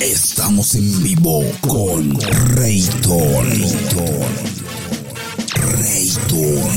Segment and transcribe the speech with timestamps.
[0.00, 2.18] estamos, en vivo con
[2.54, 3.50] Rayton.
[5.54, 6.70] Rayton.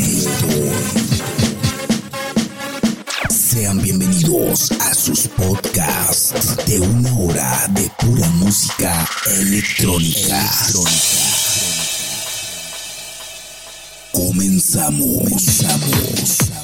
[3.29, 9.08] Sean bienvenidos a sus podcasts de una hora de pura música
[9.39, 10.52] electrónica.
[14.11, 15.23] Comenzamos.
[15.23, 16.59] Comenzamos.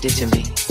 [0.00, 0.65] did to me.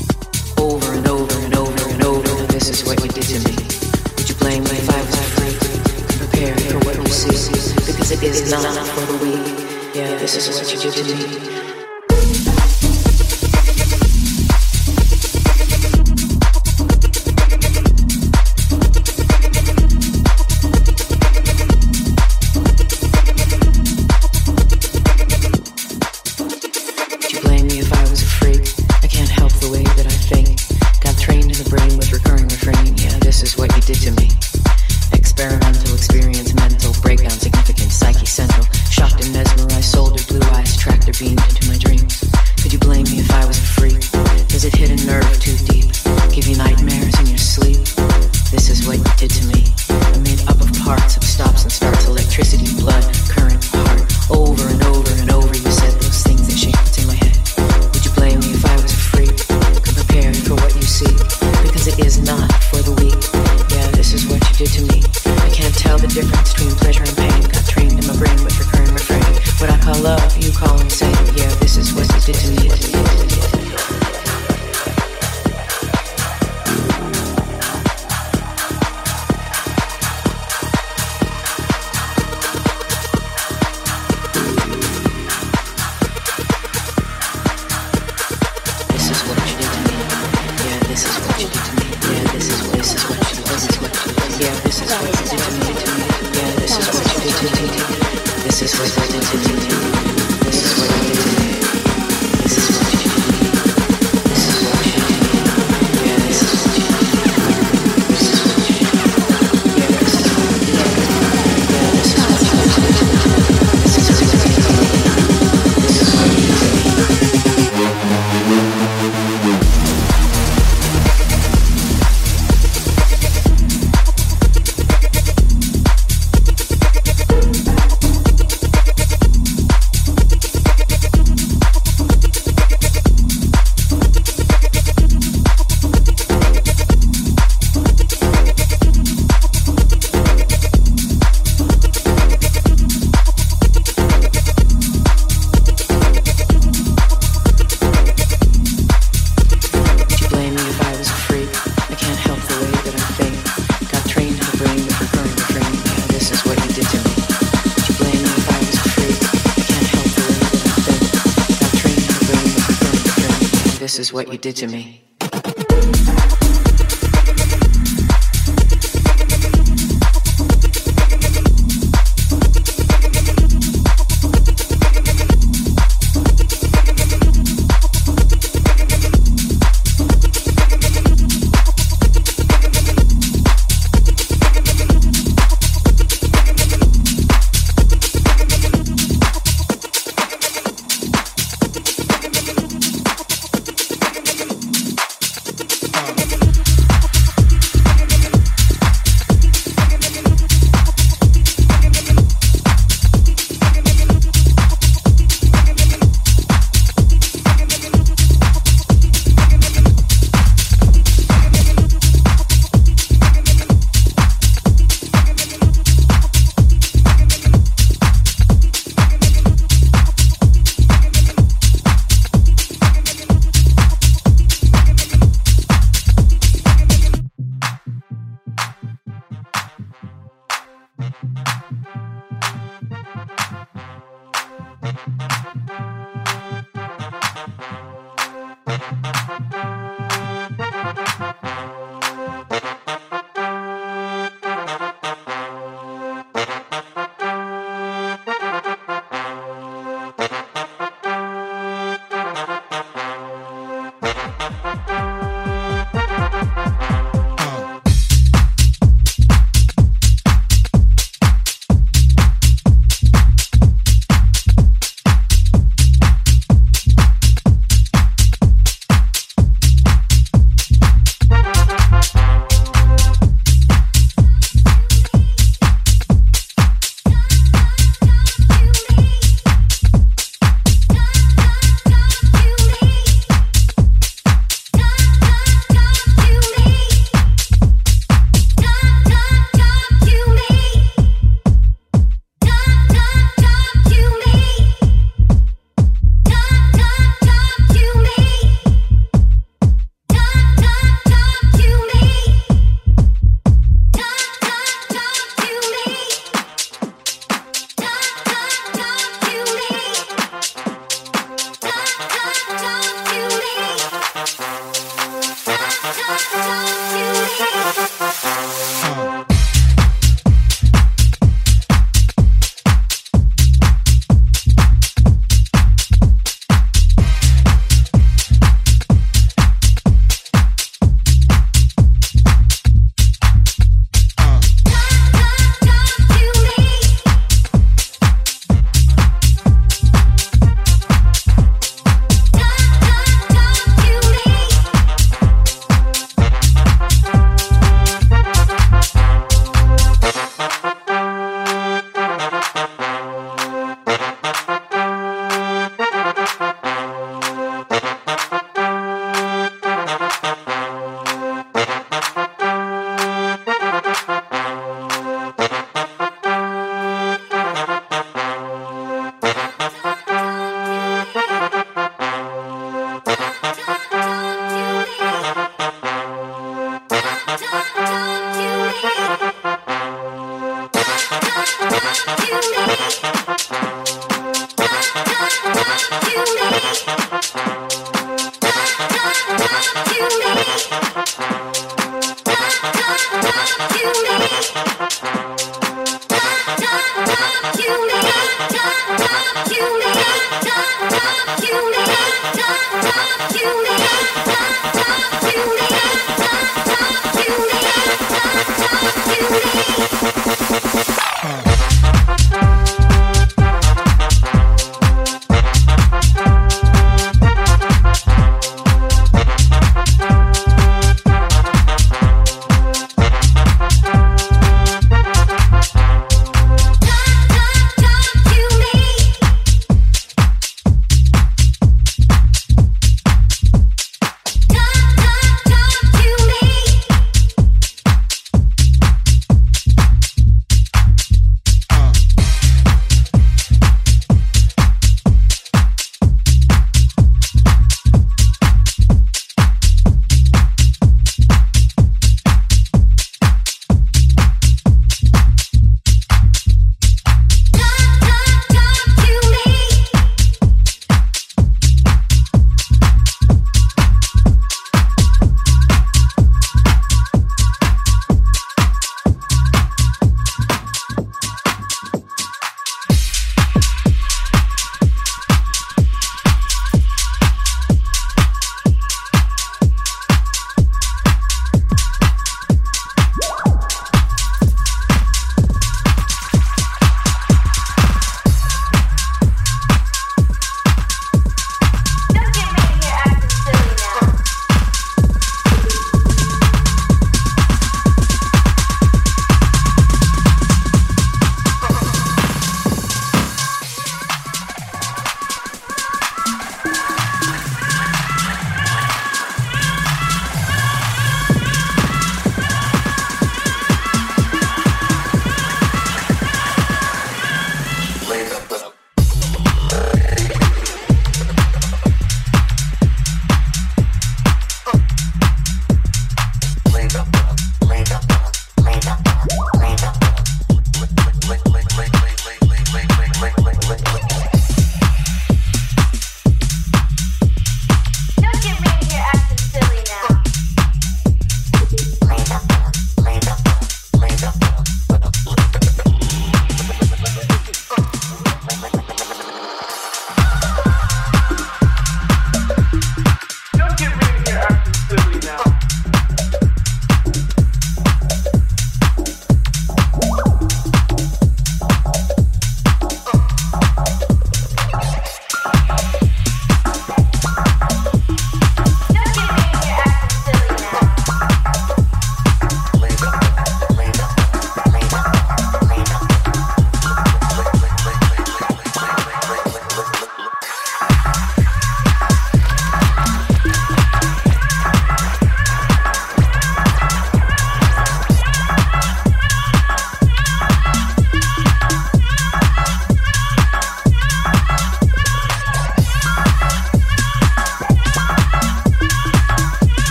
[163.86, 165.04] this is what you did to me.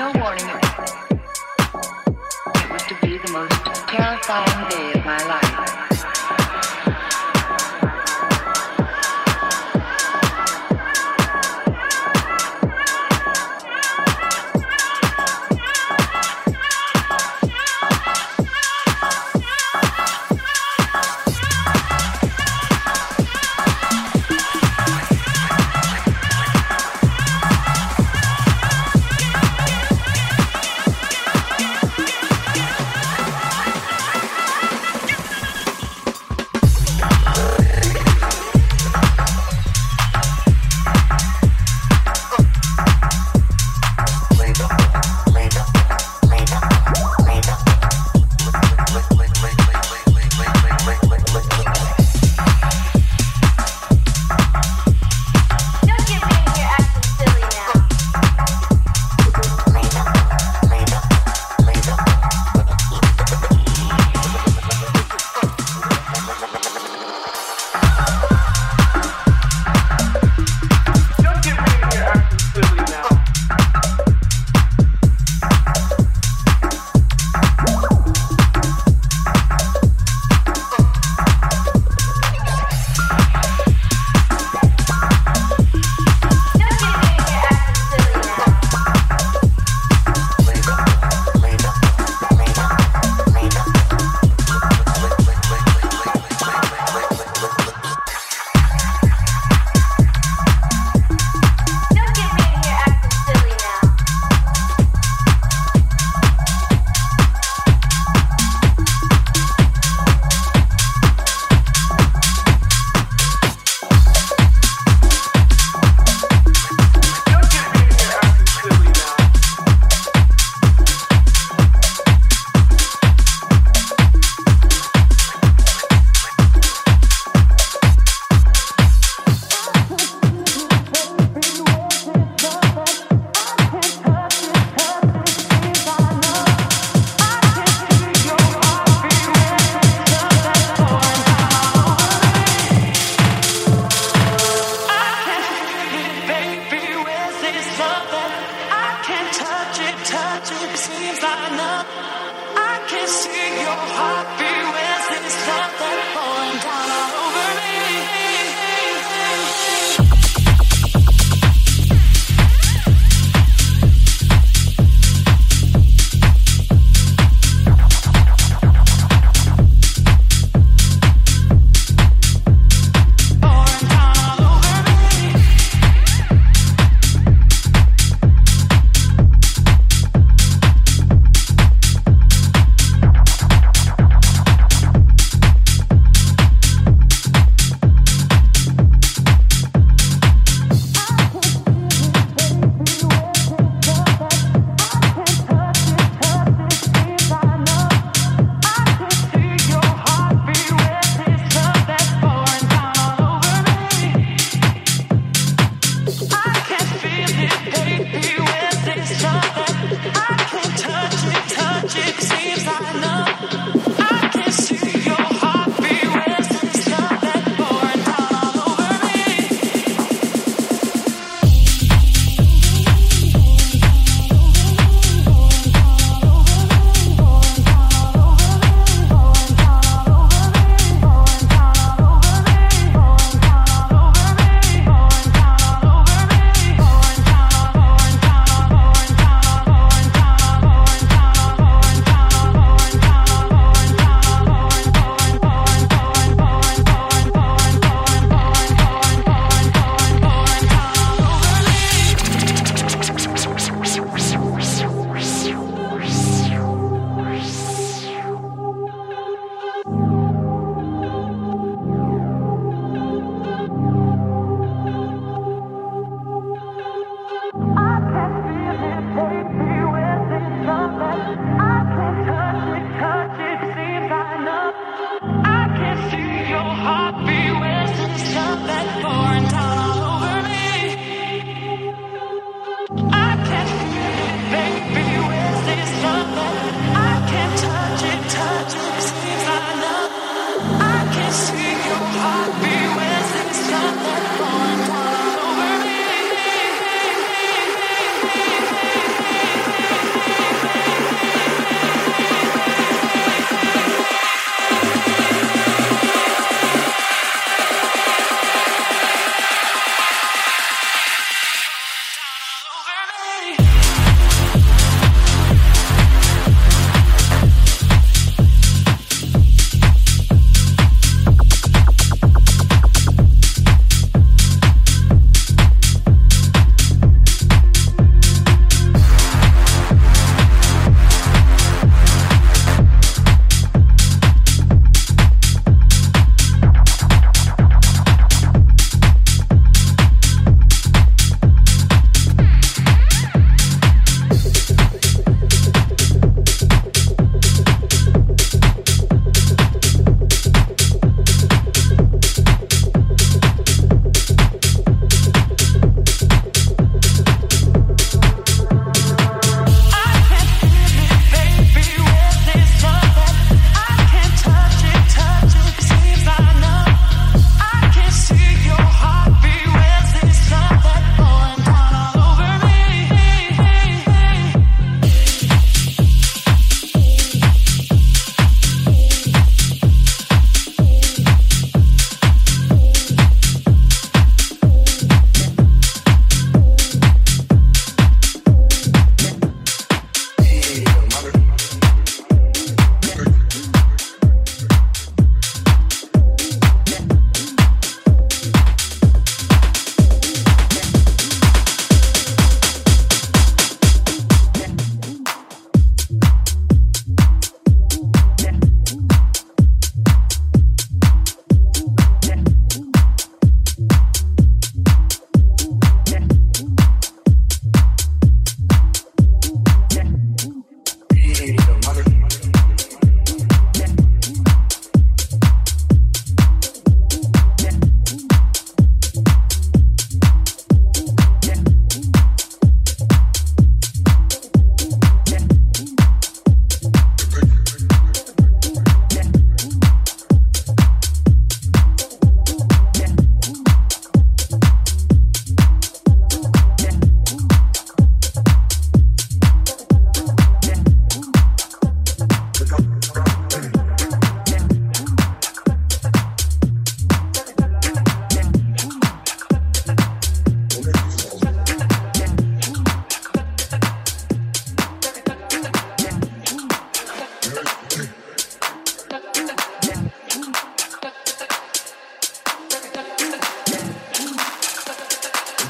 [0.00, 0.48] No warning.
[0.48, 0.62] It
[2.72, 3.52] was to be the most
[3.86, 5.49] terrifying day of my life.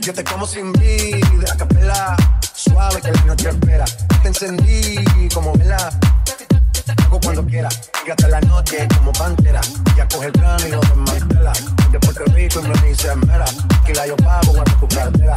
[0.00, 2.16] Yo te como sin vida, a capela,
[2.54, 3.84] suave que la noche espera.
[4.22, 5.90] Te encendí como vela,
[7.04, 7.68] hago cuando quiera.
[7.68, 9.60] hasta la noche como pantera,
[9.96, 11.52] ya coge el plano y no te mantela.
[11.90, 13.46] De Puerto Rico y me dice mera,
[13.86, 15.36] que la yo pago cuando tu cartera.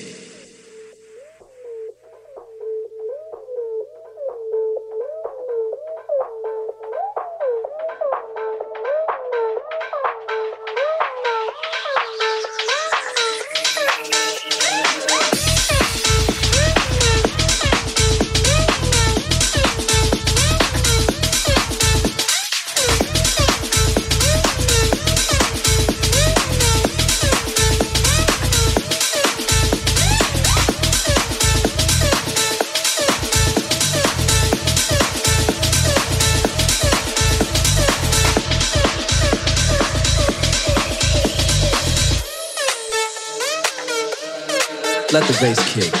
[45.41, 46.00] Bass kick.